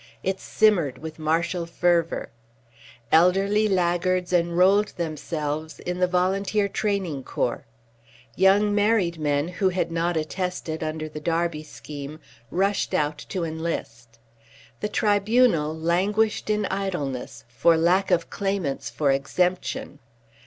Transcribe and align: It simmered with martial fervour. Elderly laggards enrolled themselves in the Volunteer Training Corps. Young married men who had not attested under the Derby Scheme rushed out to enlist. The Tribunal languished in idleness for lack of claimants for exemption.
It 0.23 0.39
simmered 0.39 0.97
with 0.97 1.19
martial 1.19 1.67
fervour. 1.67 2.29
Elderly 3.11 3.67
laggards 3.67 4.33
enrolled 4.33 4.87
themselves 4.97 5.77
in 5.79 5.99
the 5.99 6.07
Volunteer 6.07 6.67
Training 6.67 7.21
Corps. 7.23 7.65
Young 8.35 8.73
married 8.73 9.19
men 9.19 9.47
who 9.47 9.69
had 9.69 9.91
not 9.91 10.17
attested 10.17 10.81
under 10.81 11.07
the 11.07 11.19
Derby 11.19 11.61
Scheme 11.61 12.19
rushed 12.49 12.95
out 12.95 13.19
to 13.29 13.43
enlist. 13.43 14.17
The 14.79 14.89
Tribunal 14.89 15.71
languished 15.77 16.49
in 16.49 16.65
idleness 16.65 17.43
for 17.47 17.77
lack 17.77 18.09
of 18.09 18.31
claimants 18.31 18.89
for 18.89 19.11
exemption. 19.11 19.99